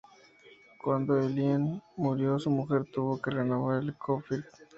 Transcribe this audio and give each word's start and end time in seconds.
Cuando 0.83 1.15
Heinlein 1.15 1.79
murió 1.95 2.39
su 2.39 2.49
mujer 2.49 2.85
tuvo 2.91 3.21
que 3.21 3.29
renovar 3.29 3.83
el 3.83 3.95
copyright. 3.95 4.45